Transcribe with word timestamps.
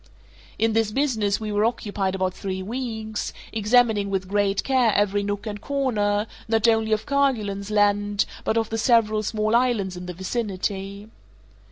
In 0.57 0.73
this 0.73 0.89
business 0.91 1.39
we 1.39 1.51
were 1.51 1.63
occupied 1.63 2.15
about 2.15 2.33
three 2.33 2.63
weeks, 2.63 3.33
examining 3.53 4.09
with 4.09 4.27
great 4.27 4.63
care 4.63 4.91
every 4.95 5.21
nook 5.21 5.45
and 5.45 5.61
corner, 5.61 6.25
not 6.47 6.67
only 6.67 6.91
of 6.91 7.05
Kerguelen's 7.05 7.69
Land, 7.69 8.25
but 8.43 8.57
of 8.57 8.71
the 8.71 8.79
several 8.79 9.21
small 9.21 9.55
islands 9.55 9.95
in 9.95 10.07
the 10.07 10.13
vicinity. 10.15 11.07